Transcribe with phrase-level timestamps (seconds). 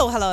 [0.00, 0.32] Hello, hello,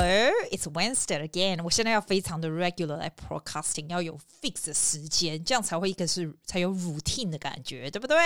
[0.50, 1.62] it's Wednesday again.
[1.62, 8.16] 我现在要非常的 regular 来 broadcasting，要有 fix 的时间，这样才会一个是才有 routine 的感觉，对不对？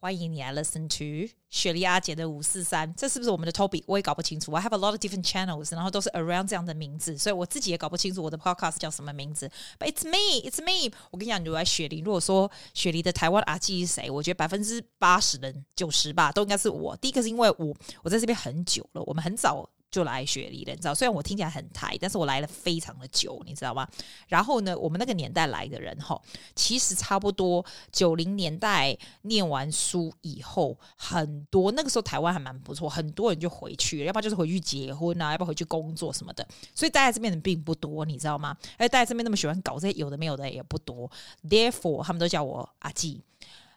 [0.00, 3.84] 欢迎你来 listen to 雪梨阿姐的五四三，这是不是我们的 Toby？
[3.86, 4.50] 我也搞不清楚。
[4.50, 9.48] I have a lot of different channels，然后都是 around 这样的名字，所以我自己也搞不清楚我的 podcast 叫什么名字。
[9.78, 10.92] But it's me, it's me。
[11.12, 16.96] 我跟你讲，你如果来雪梨，如果说雪梨的台湾阿姐是谁，我觉得百分之八十人、九十吧，都应该是我。
[16.96, 19.70] 第一个是因为我我在这边很久了，我们很早。
[19.92, 20.94] 就来雪梨了，你知道？
[20.94, 23.86] 虽然我听起来很台，但是我来了非常的久，你知道吗？
[24.26, 26.20] 然后呢，我们那个年代来的人哈，
[26.56, 36.44] 其实差不多九零年代念完书以后，很多那个时候台湾还蛮不错，很多人就回去了，要不然就是回去结婚啊，要不然回去工作什么的。
[36.74, 38.56] 所以待在这边的并不多，你知道吗？
[38.78, 41.10] 而待在这边那么喜欢搞这些有的没有的也不多。
[41.46, 43.20] Therefore，他们都叫我阿季。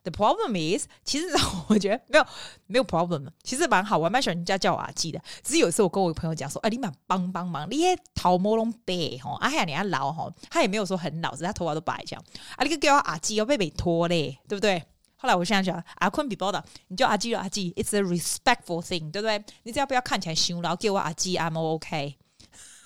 [0.06, 1.25] The problem is，其实
[1.67, 2.25] 我觉得没有
[2.67, 5.20] 没有 problem，其实蛮好，我蛮喜欢人家叫我阿季的。
[5.44, 12.23] 只是有一次我跟我朋友讲说，哎，你蛮帮帮忙，你也头毛拢白吼，啊呀，你还老吼，他也没有说很老，只是他头发都白这样。
[12.56, 14.83] 啊，你个叫我阿季要被被拖嘞，对不对？
[15.17, 19.44] 后来我现在讲阿坤比包的，你叫阿季就阿季，It's a respectful thing，对不对？
[19.64, 22.17] 你只要不要看起来凶，然后叫我阿季，I'm OK。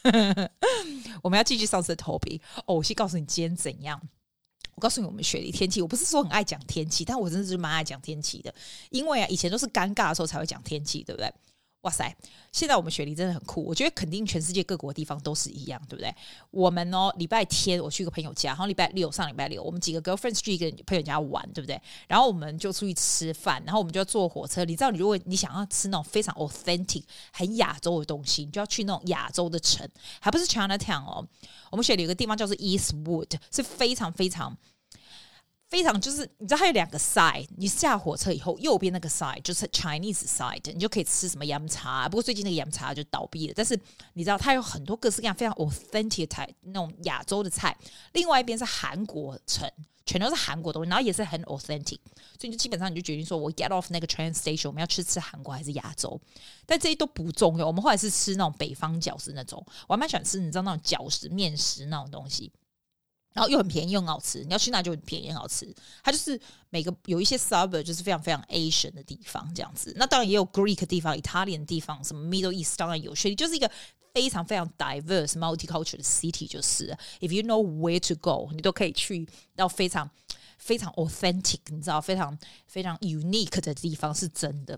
[1.21, 3.99] 我们要继续上次的 topic 哦，我先告诉你今天怎样。
[4.79, 8.53] 我告诉你，我们雪梨天气，我不是说很爱讲天气，但我真的是蛮爱讲天气的。
[8.91, 11.29] 因为啊，以前都是尴尬的时候才会讲天气，对不对？
[11.81, 12.13] 哇塞，
[12.51, 13.63] 现在我们雪梨真的很酷。
[13.63, 16.13] 我觉得肯定全世界各国地方都是一样，对不对？
[16.51, 21.81] 我们哦，礼拜天我去一个朋友家，然后礼拜六上礼拜六，我们几个 girlfriends 去一个朋友家玩，对不对？
[22.09, 24.65] 然后我们就出去吃饭，然后我们就要坐火车。
[24.65, 29.87] 你知道，你如果你想要吃那种非常 authentic、很亚洲的东西，你就要去那种亚洲的城，
[30.19, 31.25] 还不是 Chinatown 哦。
[31.71, 34.57] 我们雪梨有个地方叫做 Eastwood，是非常非常
[35.69, 42.09] 非常就是你知道它有两个 side，你下火车以后右边那个 side 就是 Chinese side，你就可以吃什么洋茶。
[42.09, 43.53] 不过最近那个洋茶就倒闭了。
[43.55, 43.79] 但是
[44.13, 47.77] 你知道它有很多各式各样非常 authentic 菜，那种亚洲的菜。
[48.13, 49.71] 另外一边是韩国城，
[50.07, 51.99] 全都是韩国东西，然后也是很 authentic。
[52.39, 56.19] 所以你就基本上你就决定说，我 get off 那个 train station，我们要吃吃韩国还是亚洲？
[56.65, 57.67] 但这些都不重要。
[57.67, 62.51] 我们后来是吃那种北方饺子那种，我还蛮喜欢吃，你知道那种饺子面食那种东西。
[63.33, 65.71] 然后又很便宜又很好吃，你要去那就很便宜很好吃。
[66.03, 69.93] 它就是每个有一些 suburb 就是非常非常 Asian 的地方这样子。
[69.95, 73.13] 那当然也有 Greek 地方、Italian 的地方，什么 Middle East 当然有。
[73.13, 73.69] 所以就是一个
[74.13, 80.09] 非常非常 diverse multicultural 的 city，就是 If you know where to go，你都可以去到非常
[80.57, 84.77] 非常 authentic，你知道非常非常 unique 的地方是真的。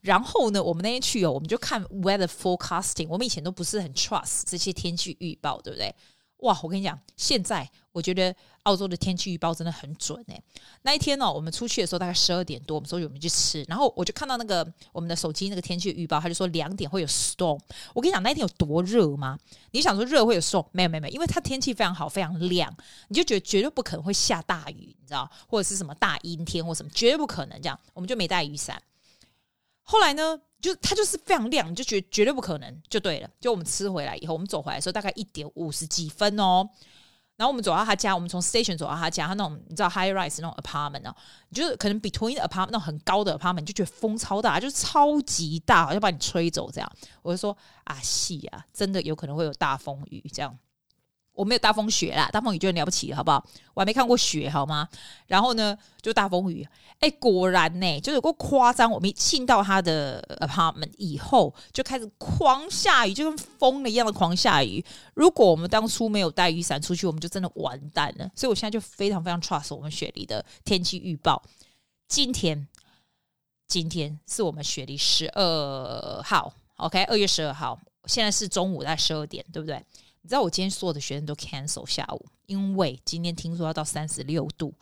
[0.00, 3.06] 然后呢，我们那天去哦，我们就看 weather forecasting。
[3.08, 5.94] 我们以前都不是很 trust 这些天气预报，对不对？
[6.40, 7.70] 哇，我跟你讲，现在。
[7.92, 10.40] 我觉得澳洲的天气预报真的很准诶、
[10.82, 17.58] 那一天呢、我们出去的时候大概十二点多，我们说我们去吃，然后我就看到那个我们的手机那个天气预报，他就说两点会有 storm。
[17.92, 19.36] 我跟你讲，那一天有多热吗？
[19.72, 20.64] 你想说热会有 storm？
[20.70, 22.72] 没有没有没有，因为它天气非常好，非常亮，
[23.08, 27.76] 你就觉得绝对不可能会下大雨，你知道，或者是什么大阴天或什么，绝对不可能这样。
[27.92, 28.80] 我们就没带雨伞。
[29.82, 33.30] 后来呢，就它就是非常亮，就觉得绝对不可能，就对了。
[33.40, 36.68] 就我们吃回来以后，我们走回来的时候大概一点五十几分哦。
[37.36, 41.16] 然后我们走到他家，我们从 station 走到他家，他那种你知道 high rise 那种 apartment 哦，
[41.50, 46.92] 就是可能 between apartment 那种很高的 apartment，就觉得风超大，就是超级大，要把你吹走这样。
[47.22, 50.54] 我就说啊，是啊，真的有可能会有大风雨这样。
[51.40, 53.42] 我没有大风雪啦，大风雨就很了不起了，好不好？
[53.72, 54.86] 我还没看过雪，好吗？
[55.26, 56.68] 然后呢，就大风雨，
[56.98, 58.92] 哎，果然呢，就有够夸张。
[58.92, 64.84] 我们一进到他的 apartment 以后，就开始狂下雨，就跟疯了一样的狂下雨。
[65.14, 68.30] 如果我们当初没有带雨伞出去，我们就真的完蛋了。
[68.36, 71.42] 所以我现在就非常非常 trust 我们雪梨的天气预报。
[72.06, 72.68] 今天，
[73.66, 79.82] 今天是我们雪梨十二号，OK，二月十二号，现在是中午在十二点，对不对？
[80.22, 84.74] 你知道我今天所有的学生都 cancel 下午，因为今天听说要到三十六度。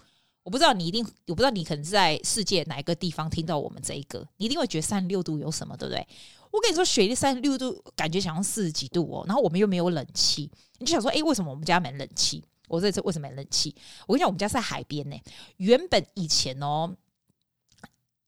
[0.43, 6.07] 我不知道你一定，我不知道你可能是在世界哪一个地方听到我们这一个，你一定会觉得三十六度有什么，对不对？
[6.51, 9.25] 我跟你说，雪地三十六度，感觉想要四十几度哦。
[9.27, 12.43] 然后我们又没有冷气，你就想说，诶，为什么我们家没冷气？
[12.67, 13.75] 我这次为什么没冷气？
[14.07, 15.17] 我跟你讲，我们家在海边呢。
[15.59, 16.97] 原本以前哦。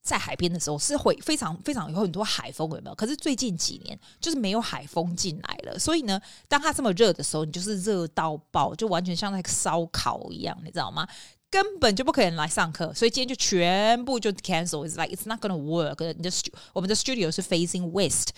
[0.02, 2.94] 在海边的时候是会非常非常有很多海风，有没有？
[2.94, 11.06] 可是最近几年就是没有海风进来了，所以呢，当它这么热的时候，你就是热到爆，就完全像那个烧烤一样，你知道吗？
[11.50, 14.88] 根本就不可能来上课，所以今天就全部就 cancel。
[14.88, 16.14] It's like it's not gonna work。
[16.14, 16.30] 你的
[16.72, 18.28] 我们的 studio 是 facing west，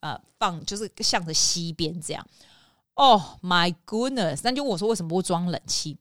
[0.00, 2.26] 呃，放就是向着西边这样。
[2.92, 4.40] Oh my goodness！
[4.42, 5.96] 那就问我说为什么不装冷气？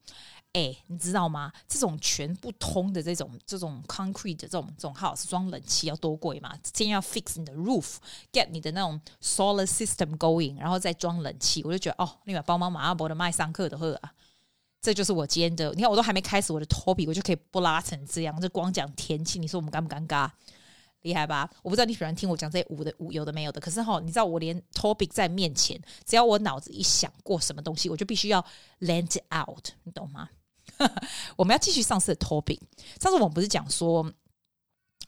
[0.57, 1.53] 哎，你知道吗？
[1.67, 6.57] 这种全不通的这种这种 concrete 的这种这种 house 装冷气要多贵嘛？
[6.73, 11.63] 先要 fix 你的 roof，get 你的那种 solar system going，然后再装冷气。
[11.63, 14.11] 我就觉得哦，另外帮忙马阿伯的麦上课的课啊，
[14.81, 15.71] 这就是我今天的。
[15.75, 20.27] 你看，我都还没开始我的 topic，我就可以不拉成这样，就光讲天气，你说我们尴不尴尬？
[21.03, 21.47] 厉害吧？
[21.61, 28.43] 我不知道你喜欢听我讲这些无的无有的没有的，可是哈，你知道我连 topic 在面前，只要我脑子一想过什么东西，我就必须要
[28.79, 30.27] land it out，你懂吗？
[31.35, 32.59] 我们要继续上次的 topic。
[33.01, 34.11] 上次我们不是讲说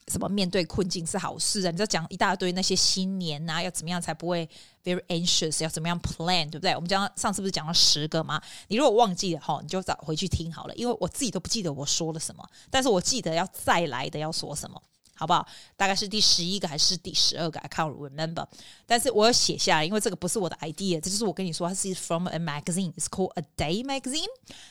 [0.07, 1.69] 什么面对困境是好事啊？
[1.69, 4.50] 你知道讲一大堆那些新年、啊，要怎么样才不会
[4.83, 5.63] very anxious？
[5.63, 6.74] 要怎么样 plan，对不对？
[6.75, 8.42] 我们讲上次不是讲了十个吗？
[8.69, 14.81] 你如果忘记了哈，你就找回去听好了，因为我自己都不记得我说了什么，但是我记得要再来的要说什么。
[15.19, 15.45] 好不好？
[15.75, 18.48] 大概是第十一个还是第十二个？I can't remember。
[18.86, 22.94] 但是我有写下来，因为这个不是我的 idea，这就是我跟你说，它是 from a magazine.
[22.94, 24.30] It's called A Day Magazine。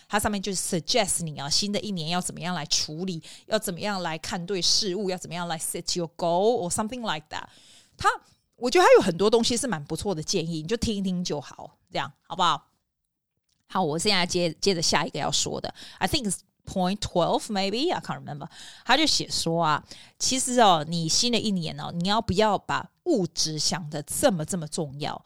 [0.08, 7.44] 它上面就是 suggest 你啊，新的一年要怎么样来处理，要怎么样来看对事物，要怎么样来 set your goal or something like that。
[7.98, 8.08] 它，
[8.56, 12.70] 我觉得它有很多东西是蛮不错的建议，你就听一听就好，这样好不好？
[13.66, 16.34] 好，我现在接接着下一个要说的，I think。
[16.67, 18.47] Point twelve, maybe I can't remember。
[18.85, 19.83] 他就写说啊，
[20.17, 25.25] 其实哦，你新的一年哦，你要不要把物质想得这么这么重要？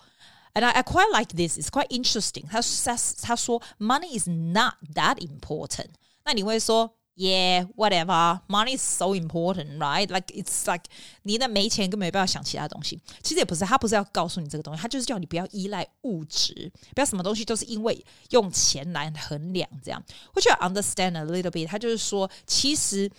[0.55, 1.59] And I, I quite like this.
[1.59, 2.47] It's quite interesting.
[2.49, 5.89] 他他他说，money is not that important。
[6.25, 8.40] 那你会说 ？Yeah, whatever.
[8.48, 10.08] Money is so important, right?
[10.08, 10.84] Like it's like
[11.22, 13.00] 你的没钱根本没办法想其他东西。
[13.22, 20.02] 其实也不是，他不是要告诉你这个东西，他就是叫你不要依赖物质，不要什么东西都是因为用钱来衡量这样。
[20.34, 21.66] 或者 understand a little bit。
[21.66, 23.10] 他就是说，其实。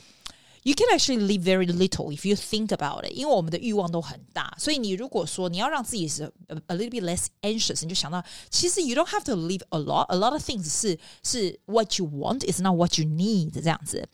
[0.64, 7.04] You can actually live very little if you think about it，因为我们的欲望都很大，所以你如果说你要让自己是 a, a little bit
[7.04, 10.06] less anxious，你就想到其实 you don't have to live a lot.
[10.08, 14.06] A lot of things 是是 what you want is not what you need 这样子。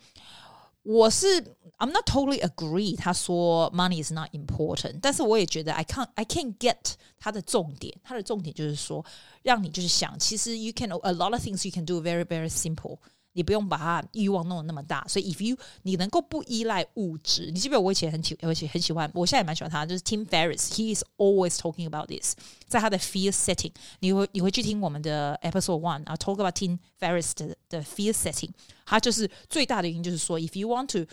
[0.83, 1.43] 我是
[1.79, 9.05] I'm not totally agree，他说 money is not important，但是我也觉得 I can't I can't get 他的重点，他的重点就是说
[9.43, 12.99] 让你就是想，其实 you can a lot of things you can do very very simple。
[13.34, 22.34] 你不用把它欲望弄得那么大，所以 if you 你能够不依赖物质，你记不记得我以前很喜，而且很喜欢，我现在也蛮喜欢他，就是 Tim Ferriss，he is always talking about this，
[22.68, 28.50] 在他的 fear setting，你会你会去听我们的 episode one 啊，talk about Tim Ferriss 的的 fear setting，
[28.86, 31.06] 他就是最大的原因就是说，if you want to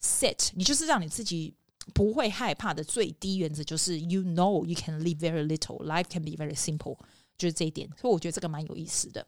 [0.00, 1.52] set，你就是让你自己
[1.92, 6.96] 不会害怕的最低原则就是 you know you can live very little，life can be very simple，
[7.36, 9.26] 就是这一点，所以我觉得这个蛮有意思的。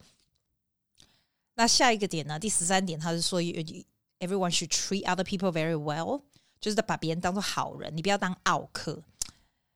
[1.59, 2.37] 那下一个点呢？
[2.37, 6.21] 第十三点，他是说，everyone should treat other people very well，
[6.59, 9.01] 就是把别人当做好人，你不要当奥客。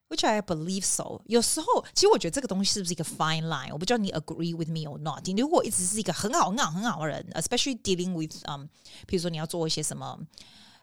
[0.10, 1.22] Which I believe so。
[1.26, 3.72] 有时候，其实我觉得这个东西是不是一个 fine line？
[3.72, 5.22] 我不知道你 agree with me or not。
[5.28, 8.66] 你如果一直是一个很好、很好、很好的人，especially dealing with，嗯、um，
[9.06, 10.20] 比如说你要做一些什么，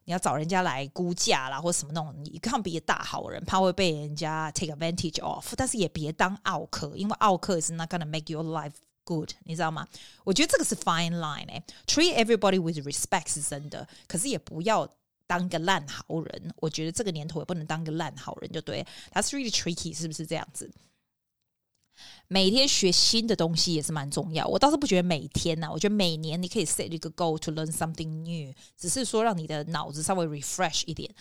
[0.04, 8.74] 你要找人家来估价啦，或者什么那种，你看别的大好人，怕会被人家 take advantage of，但是也别当奥客，因为奥客 is not gonna make your life。
[9.11, 9.85] Good，你知道吗？
[10.23, 14.87] 我觉得这个是 fine line 哎，treat everybody with respect 是真的，可是也不要
[15.27, 16.53] 当个烂好人。
[16.55, 18.87] 我觉得这个年头也不能当个烂好人，就对。
[19.11, 20.71] That's really tricky，是不是这样子？
[22.29, 24.47] 每天学新的东西也是蛮重要。
[24.47, 31.13] 我倒是不觉得每天呐、啊，我觉得每年你可以 set 一个 goal to learn something new，只是说让你的脑子稍微 refresh 一点，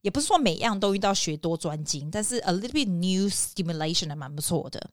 [0.00, 4.90] 也不是说每样都一定要学多专精，但是 a little bit new stimulation 还蛮不错的。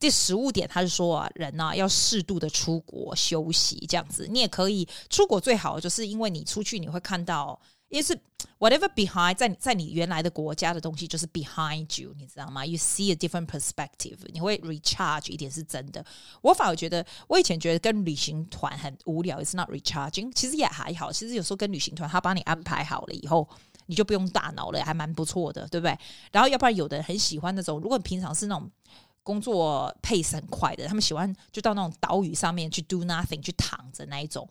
[0.00, 5.40] 第十五点，他是说啊，人呢、啊、要适度的出国休息，这样子你也可以出国。
[5.40, 7.58] 最好就是因为你出去，你会看到，
[7.88, 8.18] 因为是
[8.58, 16.04] whatever behind 在在你原来的国家的东西，就是 behind you，你知道吗？You see a different perspective，你会 recharge 一点是真的。
[16.40, 21.12] 我反而觉得，我以前觉得跟旅行团很无聊，it's not recharging，其实也还好。
[21.12, 23.48] 其实有时候跟旅行团，他帮你安排好了以后，
[23.86, 25.98] 你就不用大脑了，还蛮不错的，对不对？
[26.32, 28.70] 然后要不然有的人很喜欢那种，如果你平常是那种。
[29.24, 34.48] 工作 pace 很快的，他们喜欢就到那种岛屿上面去 do nothing，去躺着那一种，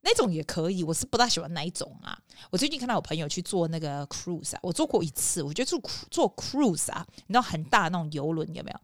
[0.00, 0.82] 那种也可以。
[0.82, 2.18] 我是不大喜欢那一种啊。
[2.50, 5.80] 我最近看到我朋友去坐那个 cruise 啊，我坐过一次，我觉得坐
[6.10, 8.80] 坐 cruise 啊，你知道很大那种游轮有没有？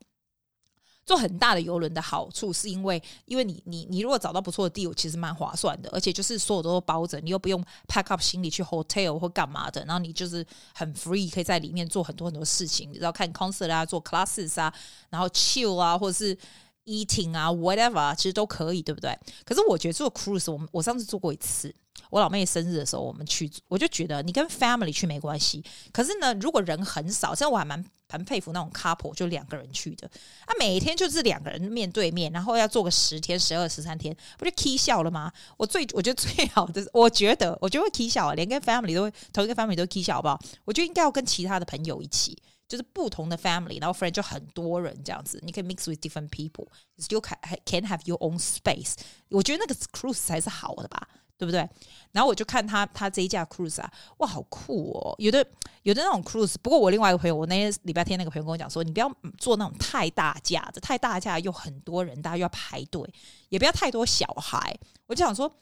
[1.04, 14.73] 坐很大的游轮的好处是因为，因为你你你如果找到不错的 deal，其实蛮划算的，而且就是所有都包着，你又不用 pack up 行李去 hotel 或干嘛的，然后你就是很 free，可以在里面做很多很多事情，你知道看 concert 啊，做 classes 啊，
[15.11, 16.37] 然后 chill 啊，或者是
[16.85, 19.18] eating 啊，whatever，其实都可以，对不对？
[19.44, 21.75] 可是我觉得坐 cruise，我我上次做过一次，
[22.11, 25.64] 我老妹生日的时候，我们去，我就觉得你跟 family 去没关系。
[25.92, 30.06] 可是呢，如果人很少，这我还蛮蛮佩服那种 couple，就两个人去的。
[30.44, 35.32] 啊，每天就是两个人面对面，然后要做个十天、十二、十三天，不就 k 笑了吗？
[35.56, 40.38] 我最我觉得最好的，我觉得我就会 k 笑啊，连跟 family 都会同一个 family 都 k 笑，好不好？
[40.64, 42.37] 我觉得应该要跟其他的朋友一起。
[42.68, 48.94] 就是不同的 family，然后 friend 就很多人这样子，你可以 mix with different people，still can can have your own space。
[49.28, 51.06] 我觉得那个 cruise 才是好的吧，
[51.42, 51.68] 对不对？
[52.12, 55.12] 然后我就看他他这一架 cruise 啊，哇，好酷哦！
[55.18, 55.44] 有的
[55.82, 63.02] 有的那种 cruise，不过我另外一个朋友，我那天礼拜天那个朋友跟我讲说，你不要坐那种太大架的，太大架又很多人，大家又要排队，
[63.49, 64.72] 也不要太多小孩。
[65.08, 65.52] 我就想说，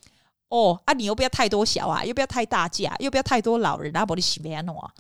[0.51, 4.93] 哦啊，你又不要太多小孩，又不要太大架，又不要太多老人，然后把你洗没弄啊。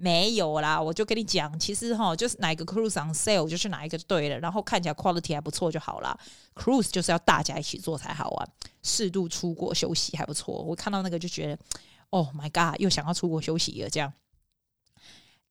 [0.00, 6.18] 没有啦，我就跟你讲，其实哈，就是哪一个 cruise on sale 就是哪一个对了，然后看起来 quality 还不错就好啦。
[6.54, 8.48] cruise 就是要大家一起做才好玩，
[8.82, 10.54] 适度出国休息还不错。
[10.62, 11.58] 我看到那个就觉得
[12.08, 13.90] ，Oh my god，又想要出国休息了。
[13.90, 14.10] 这样，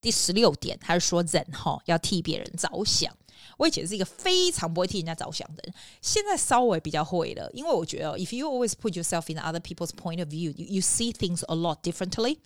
[0.02, 3.16] 第十六点，他是说人哈要替别人着想。
[3.58, 11.78] 我以前是一个非常不会替人家着想的人，现在稍微比较会了，因为我觉得，if you always put yourself in other people's point of view，you you see things a lot
[11.84, 12.38] differently。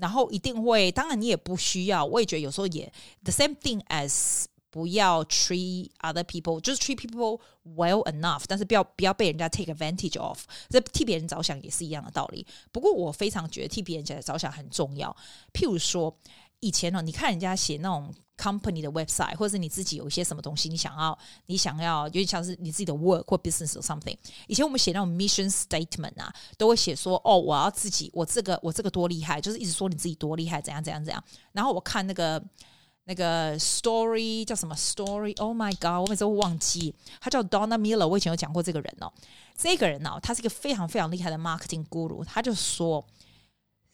[0.00, 2.04] 然后一定会，当然你也不需要。
[2.04, 2.90] 我也觉得有时候也
[3.22, 7.40] the same thing as 不要 treat other people，就是 treat people
[7.76, 10.44] well enough，但是不要不要被人家 take advantage of。
[10.68, 12.46] 这替别人着想也是一样的道理。
[12.70, 15.14] 不过我非常觉得替别人着想很重要。
[15.52, 16.16] 譬如说
[16.60, 18.14] 以前呢，你看人家写那种。
[18.40, 24.16] company 的 website，或者是你自己有一些什么东西，你想要，你想要，有点像是你自己的 work 或 business or something。
[24.46, 31.22] 以前我们写那种 mission statement 啊，都会写说，哦，我要自己，我这个，我这个多厉害，就是一直说你自己多厉害，怎样怎样怎样。
[31.52, 32.42] 然后我看那个
[33.04, 38.08] 那个 story 叫什么 story？Oh my god，我每次都忘记，他叫 Donna Miller。
[38.08, 39.12] 我以前有讲过这个人哦，
[39.54, 43.04] 这个人哦，他是一个非常非常厉害的 marketing guru，他就说。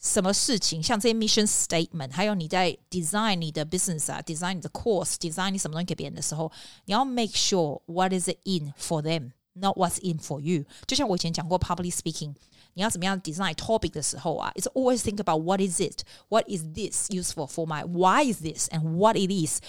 [0.05, 6.51] 什么事情，像这些 mission statement，还有你在 design 你的 business 啊，design 你的 course，design 你什么东西给别人的时候，
[6.85, 10.65] 你要 make sure what is it in for them，not what's in for you。
[10.87, 12.33] 就像我以前讲过 public speaking，
[12.73, 18.41] 你要怎么样 design topic 的时候啊，it's always think about what is it，what is this useful for my，why is
[18.41, 19.59] this，and what it is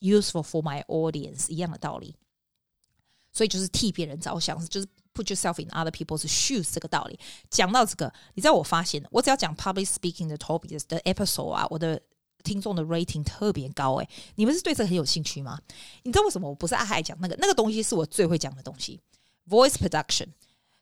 [0.00, 2.16] useful for my audience，一样的道理。
[3.32, 4.88] 所以就是替别人着想，就是。
[5.19, 7.19] Put yourself in other people's shoes，这个道理。
[7.49, 12.01] 讲到这个，你知道我发现，我只要讲 public speaking 的 topics 的 episode 啊，我的
[12.41, 14.07] 听众的 rating 特别高诶。
[14.35, 15.59] 你们是对这个很有兴趣吗？
[16.03, 17.35] 你知道为什么我不是爱爱讲那个？
[17.37, 18.97] 那个东西是我最会讲的东西
[19.49, 20.27] ，voice production，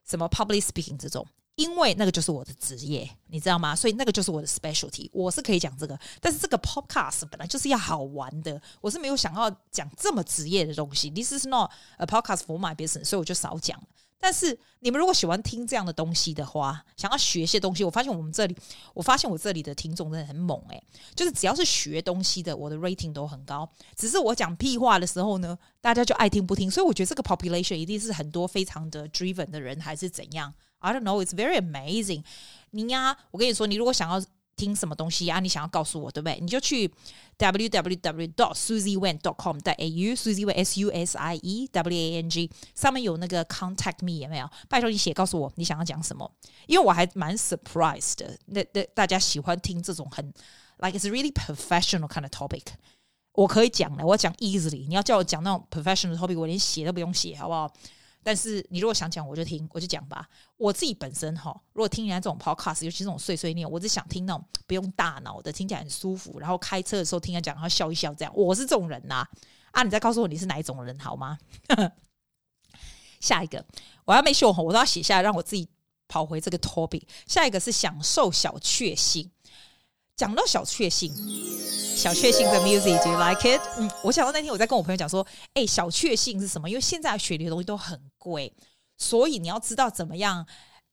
[0.08, 1.25] 什么 public speaking 这种，
[1.56, 3.75] 因为那个就是我的职业，你知道吗？
[3.75, 6.00] 所以那个就是我的 specialty，我是可以讲这个。
[6.22, 11.10] 但是这个 podcast 本来就是要好玩的，我是没有想要讲这么职业的东西。
[11.10, 13.82] This is not a podcast for my business，所以我就少讲。
[14.19, 18.55] 但是你们如果喜欢听这样的东西的话，想要学一些东西，我发现我们这里，
[18.93, 20.83] 我发现我这里的听众真的很猛诶、
[21.15, 23.69] 就是只要是学东西的，我的 rating 都很高。
[23.95, 26.69] 只是我讲屁话的时候呢，大家就爱听不听。
[26.69, 31.24] 所以我觉得这个 population 一定是很多非常的 driven 的人，还是怎样？I don't know.
[31.24, 32.24] It's very amazing。
[32.71, 34.24] 你呀，我跟你说，你如果想要。
[34.57, 35.39] 听什么东西啊？
[35.39, 36.37] 你想要告诉我，对不对？
[36.41, 36.91] 你就去
[37.37, 44.23] www.dot.susiewen.dot.com 的 au，Susie S U S I E W A N G 上面有那个 contact me
[44.23, 44.49] 有没有？
[44.67, 46.29] 拜托你写告诉我你想要讲什么，
[46.65, 48.37] 因为我还蛮 surprised 的。
[48.47, 50.25] 那那大家喜欢听这种很
[50.79, 52.63] like it's really professional kind of topic，
[53.33, 54.87] 我可以讲的，我讲 easily。
[54.87, 57.71] 你要叫我讲那种 professional topic，我连写都不用写，好不好？
[58.27, 60.27] 但是你如果想讲，我就听，我就讲吧。
[60.57, 66.38] 我自己本身哈，如果听人家这种 podcast，尤其这种碎碎念，我只想听那种不用大脑的，听起来很舒服。
[66.38, 68.34] 然后开车的时候听他讲，然后笑一笑，这样。
[68.36, 69.25] 我是这种人呐。
[69.72, 71.38] 啊，你再告诉我你是哪一种人好吗？
[73.22, 73.65] 下一个，
[74.03, 75.65] 我要没秀红，我都要写下来，让我自己
[76.10, 77.03] 跑回这个 topic。
[77.27, 79.31] 下一个是享受小确幸。
[80.17, 81.13] 讲到小确幸，
[81.95, 83.62] 小确幸的 music，do you like it？
[83.77, 86.67] 嗯，我想到那天我在跟我朋友讲说，哎、小确幸是什么？
[86.67, 88.51] 因为现在学的东西都很贵，
[88.97, 90.43] 所以你要知道怎么样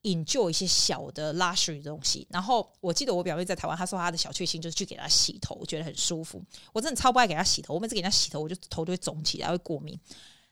[0.02, 2.26] enjoy 一些小的 luxury 的东西。
[2.28, 6.45] 然后我记得我表妹在台湾，她说她的小确幸就是去给她洗头，我觉得很舒服。
[6.75, 9.99] 我真的超不爱给她洗头，我每次给她洗头，我就头就会肿起来，会过敏。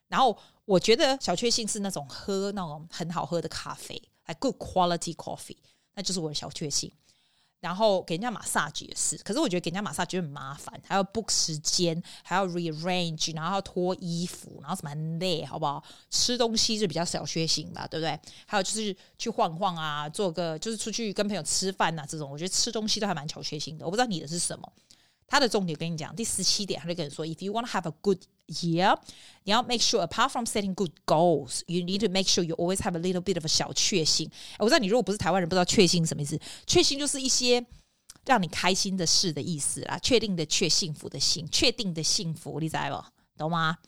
[0.08, 5.58] 然后我觉得小确幸是那种喝那种很好喝的咖啡，还 good quality coffee，
[5.94, 6.90] 那就是我的小确幸。
[7.62, 15.80] 然后给人家 massage 也是，可是我觉得给人家马萨爵很麻烦，还要 book 时间，还要 rearrange，然后要脱衣服，然后什么很累，好不好？
[16.10, 18.18] 吃东西就比较小确幸吧，对不对？
[18.46, 23.84] 还有就是去晃晃啊，做个就是出去跟朋友吃饭、啊，这种我觉得吃东西都还蛮小确幸的。
[23.84, 24.72] 我不知道你的是什么。
[25.32, 28.94] 他的重点跟你讲，第十七点，他就跟你说，If you want to have a good year，
[29.44, 33.00] 你要 make sure apart from setting good goals，you need to make sure you always have a
[33.00, 34.30] little bit of a 小确幸。
[34.58, 36.38] 我知道你如果不是台湾人，不知道确幸什么意思。
[36.66, 37.64] 确幸就是一些
[38.26, 39.98] 让你开心的事的意思啦。
[40.00, 43.38] 确定的确，幸福的幸，确定的幸福，你知道不？
[43.38, 43.78] 懂吗？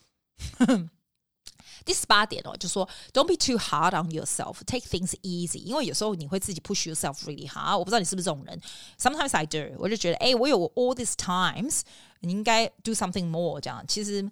[1.86, 4.58] 第十八点哦，就说 Don't be too hard on yourself.
[4.66, 5.60] Take things easy.
[5.60, 7.78] 因为有时候你会自己 push yourself really hard。
[7.78, 8.60] 我不知道你是不是这种人。
[9.00, 9.76] Sometimes I do。
[9.78, 11.82] 我就觉得，哎，我有 all these times，
[12.22, 13.60] 你应该 do something more。
[13.62, 14.24] 这样其实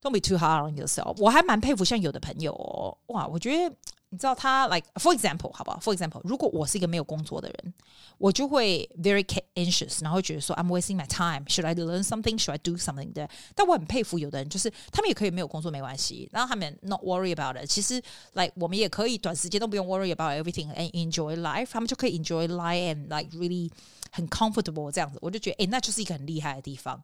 [0.00, 1.16] Don't be too hard on yourself。
[1.18, 3.74] 我还蛮佩服像有的朋友哦，哇，我觉得。
[4.10, 5.78] 你知道他 like for example 好不好？
[5.80, 7.74] For example，如果我是一个没有工作的人，
[8.18, 9.24] 我就会 very
[9.56, 12.38] anxious，然后会觉得说 I'm wasting my time。Should I learn something?
[12.38, 13.28] Should I do something 的？
[13.54, 17.68] 但我很佩服有的人，就是他们也可以没有工作没关系，然后他们 not worry about it。
[17.68, 18.00] 其实
[18.34, 23.70] like 我们也可以短时间都不用 worry about everything and enjoy life，他们就可以 enjoy life and like really
[24.12, 25.18] 很 comfortable 这样子。
[25.20, 27.02] 我就觉得诶，那就是一个很厉害的地方，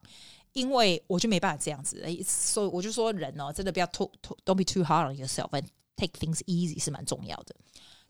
[0.53, 4.09] 因为我就没办法这样子，所以我就说人哦，真的不要 too
[4.45, 5.49] don't be too hard on yourself。
[5.98, 7.56] Take things easy 是蛮重要的。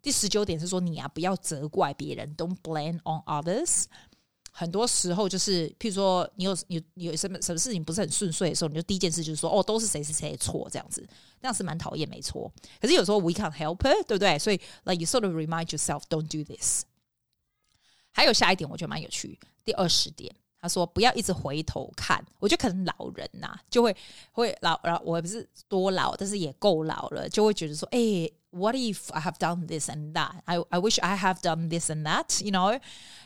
[0.02, 3.86] 第十九点是说，你啊不要责怪别人，Don't blame on others。
[4.52, 11.02] 很多时候就是，譬如说你有有有什么什么事情不是很顺遂的时候，你就第一件事就是说，哦，都是谁是谁的错这样子，
[11.40, 12.52] 那样是蛮讨厌，没错。
[12.80, 14.38] 可是有时候 we can't help it，对不对？
[14.38, 16.84] 所以 like you sort of remind yourself don't do this。
[18.12, 19.38] 还有下一点，我觉得蛮有趣。
[19.64, 20.34] 第二十点。
[20.60, 23.96] 他说：“不要一直回头看，我觉得可能老人呐、就会
[24.32, 30.32] 会老老，我也不是多老，但是也够老了，就会觉得说，哎、，What if I have done this and that?
[30.46, 32.44] I I wish I have done this and that.
[32.44, 32.80] You know，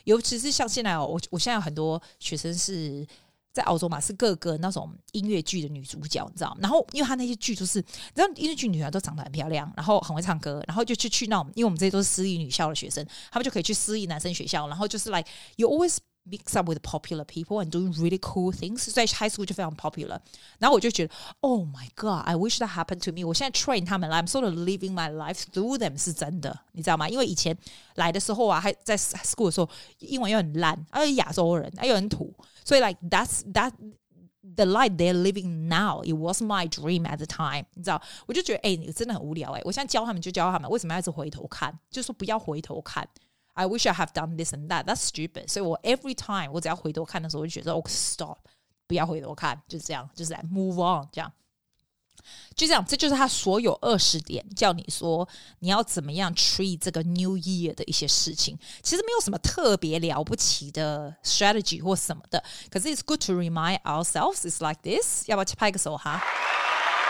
[0.05, 3.07] 尤其是像现在哦，我我现在有很多学生是
[3.55, 6.55] 在澳洲嘛，是各个那种音乐剧的女主角，你知道？
[6.61, 15.97] 然后因为他那些剧都是，你知道音乐剧女孩都长得很漂亮，然后很会唱歌，然后就去去那种，因为我们这些都是私立女校的学生，他们就可以去私立男生学校，然后就是 like you always。”
[16.30, 20.20] Mix up with popular people and doing really cool things，在 high school 就非常 popular。
[20.60, 23.26] 然后我就觉得，Oh my God，I wish that happened to me。
[23.26, 27.08] 我现在 train 他们，I'm sort of living my life through them，是真的，你知道吗？
[27.08, 27.58] 因为以前
[27.96, 32.34] 来的时候啊，还在 school 的时候，英文又很烂，而且亚洲人，又很土，
[32.66, 33.72] 所以 like that's that
[34.58, 38.02] the life they're living now。It was my dream at the time，你知道？
[38.26, 39.62] 我就觉得，哎，你真的很无聊哎。
[39.64, 41.74] 我现在教他们就教他们，为什么要一直回头看？
[41.90, 43.08] 就是说不要回头看。
[43.54, 44.86] I wish I have done this and that.
[44.86, 45.48] That's stupid.
[45.48, 48.38] 所以我 every time 我只要回头看的时候，我就觉得 OK stop，
[48.86, 51.32] 不要回头看，就是这样，就是来 move on，这样，
[52.56, 55.28] 就这样，这就是他所有二十点叫你说
[55.60, 58.58] 你要怎么样 treat 这个 New Year 的一些事情。
[58.84, 64.42] 其实没有什么特别了不起的 strategy 或什么的，可是 it's good to remind ourselves.
[64.42, 65.28] It's like this。
[65.28, 66.22] 要不要去拍个手哈？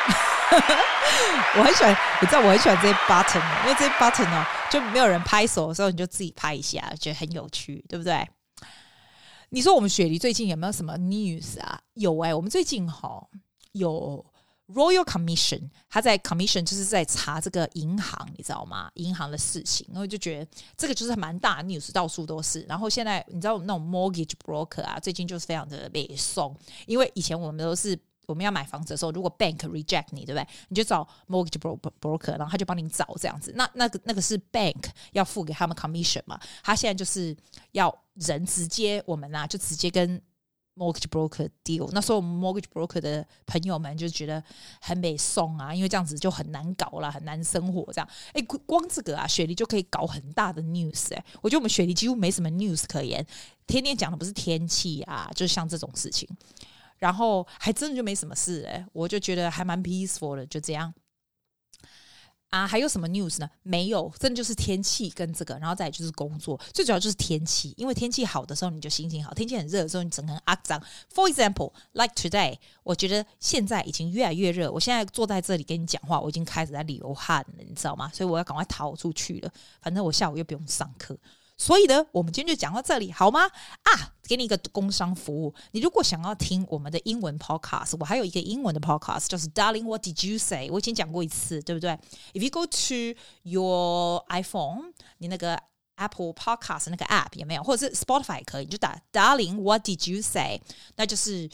[1.57, 8.27] 我很喜欢，你知道我很喜欢这些 button，因为这些 button 呢，就没有人拍手的时候，你就自己拍一下，觉得很有趣，对不对？
[9.51, 11.81] 你说我们雪梨最近有没有什么 news 啊？
[11.95, 13.23] 有哎、我们最近哈
[13.73, 14.25] 有
[14.69, 18.91] Royal Commission，他在 Commission 就是在查这个银行，你知道吗？
[18.95, 22.63] 银行的事情，然后就觉得这个就是蛮大的 news，到处都是。
[22.63, 27.99] 然后现在你知道那种 mortgage broker 啊，最近就是非常的被送，因为以前我们都是。
[28.27, 30.47] 我们要买房子的时候，如果 bank reject 你，对不对？
[30.69, 31.59] 你就找 mortgage
[32.01, 33.53] broker，然后他就帮你找这样子。
[33.57, 36.39] 那那个那个是 bank 要付给他们 commission 嘛？
[36.63, 37.37] 他现在就是
[37.73, 40.21] 要人直接我们、啊，就直接跟
[40.77, 41.91] mortgage broker deal。
[41.93, 44.43] 那时候我们 mortgage broker 的朋友们就觉得
[44.81, 48.09] 很美送啊，因为这样子就很难搞了，很难生活这样。
[48.33, 51.25] 哎，光这个啊，雪梨就可以搞很大的 news 哎。
[51.43, 53.27] 我觉得我们雪梨几乎没什么 news 可言，
[53.67, 56.29] 天天讲的不是天气啊，就是像这种事情。
[57.03, 60.95] 然后还真的就没什么事哎，我就觉得还蛮 peaceful 的，就这样
[62.51, 62.65] 啊。
[62.65, 63.51] 还有什么 news 呢？
[63.65, 67.75] 没有，真的就是天气跟这个，然后再就是工作，最主要就是天气。
[67.77, 70.81] 因为天气好的时候你就心情好，天气很热的时候你整个人阿脏。
[71.13, 74.71] For example, like today，我觉得现在已经越来越热。
[74.71, 78.09] 我现在坐在这里跟你讲话，我已经开始在流汗了，你知道吗？
[78.15, 79.51] 所以我要赶快逃出去了。
[79.81, 81.19] 反正我下午又不用上课。
[81.63, 83.47] 所以呢，我们今天就讲到这里，好吗？
[83.85, 85.55] 啊，给你一个工商服务。
[85.71, 90.69] 你如果想要听我们的英文 podcast，我还有一个英文的 podcast，就是 Darling What Did You Say？
[90.73, 91.97] 我以前讲过一次，对不对
[92.35, 95.57] ？If you go to your iPhone，你那个
[95.95, 97.63] Apple Podcast 那个 app 有没有？
[97.63, 100.61] 或者是 Spotify 也可以，你就打 Darling What Did You Say？
[100.97, 101.49] 那就是。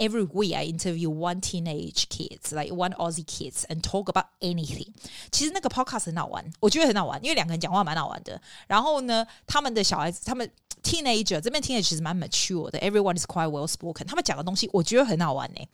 [0.00, 4.92] Every week I interview one teenage kids, like one Aussie kids, and talk about anything.
[5.32, 8.38] 其实那个 podcast 很好玩，我觉得很好玩，因为两个人讲话蛮好玩的。
[8.66, 10.50] 然后呢，他们的小孩子，他们
[10.82, 14.04] teenager 这边 teenager 其实蛮 mature 的，everyone is quite well spoken。
[14.04, 15.66] 他们讲的东西我觉得很好玩呢。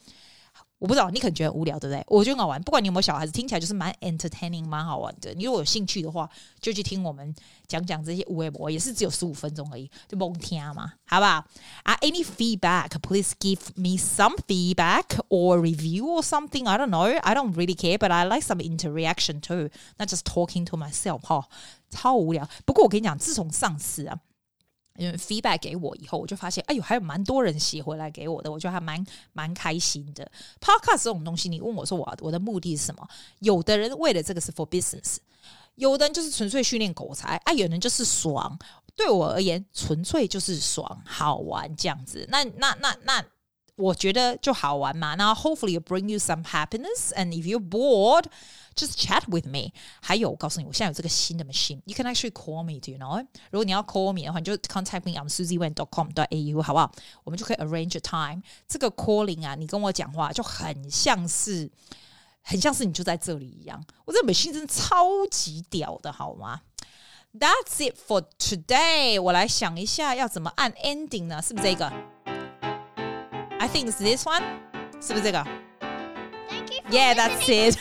[0.79, 2.03] 我不知道，你可能觉得无聊，对不对？
[2.07, 2.61] 我觉得好玩。
[2.61, 5.33] 不管你有没有小孩子，听起来就是蛮 entertaining，蛮好玩的。
[5.33, 6.29] 你如果有兴趣的话，
[6.61, 7.33] 就去听我们
[7.67, 11.43] 讲讲这些微博，也是只有十五分钟而已，就蒙听嘛，好不好？
[11.81, 12.89] 啊，any feedback?
[13.01, 16.67] Please give me some feedback or review or something.
[16.67, 17.19] I don't know.
[17.21, 19.69] I don't really care, but I like some interaction too.
[19.97, 21.47] Not just talking to myself，哈，
[21.89, 22.47] 超无聊。
[22.65, 24.19] 不过我跟你讲，自从上次啊。
[24.97, 30.29] 因为 feedback 给我以后，我就发现，哎呦，还有蛮多人写回来给我的，我觉得还蛮蛮开心的。
[30.59, 33.07] Podcast 这种东西，你问我说我我的目的是什么？
[33.39, 35.17] 有的人为了这个是 for business，
[35.75, 38.57] 有的人就是纯粹训练口才，啊，有人就是爽。
[38.95, 42.25] 对我而言，纯粹就是爽，好玩这样子。
[42.29, 43.23] 那那那那。
[43.76, 47.10] 那我觉得就好玩嘛，那 hopefully bring you some happiness.
[47.14, 48.26] And if you're bored,
[48.76, 49.72] just chat with me.
[50.00, 51.80] 还有，我告诉你，我现在有这个新的 machine.
[51.86, 53.26] You can actually call me, do you know?
[53.50, 56.92] 如果你要 call me 的话，你就 contact me on susiewen.com.au，好不好？
[57.24, 58.42] 我们就可以 arrange a time.
[58.68, 61.70] 这个 calling 啊，你跟我讲话就很像是，
[62.42, 63.82] 很像是你就在这里一样。
[64.04, 66.60] 我这个 machine 真的超级屌的，好吗？
[67.32, 69.20] That's it for today.
[69.20, 71.40] 我来想一下要怎么按 ending 呢？
[71.40, 71.90] 是不是这个
[73.58, 74.42] ？I think it's this one，
[75.00, 75.44] 是不是这个？
[76.90, 77.78] Yeah, that's it.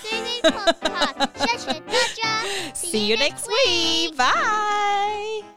[2.74, 4.16] See you next week.
[4.16, 5.55] Bye.